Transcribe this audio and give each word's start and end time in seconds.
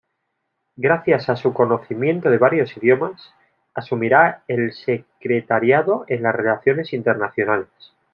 Gracias 0.77 1.29
a 1.29 1.35
su 1.35 1.53
conocimiento 1.53 2.31
de 2.31 2.39
varios 2.39 2.75
idiomas, 2.75 3.35
asumirá 3.75 4.43
el 4.47 4.71
Secretariado 4.73 6.05
en 6.07 6.23
las 6.23 6.33
Relaciones 6.33 6.91
Internacionales. 6.93 7.69